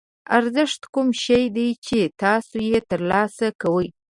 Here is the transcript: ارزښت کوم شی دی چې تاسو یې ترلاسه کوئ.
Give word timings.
ارزښت 0.37 0.81
کوم 0.93 1.07
شی 1.23 1.43
دی 1.55 1.69
چې 1.85 1.99
تاسو 2.21 2.55
یې 2.69 2.79
ترلاسه 2.89 3.47
کوئ. 3.61 3.87